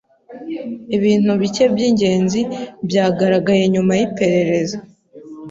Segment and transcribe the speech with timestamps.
[0.95, 2.41] Ibintu bike byingenzi
[2.87, 4.77] byagaragaye nyuma yiperereza.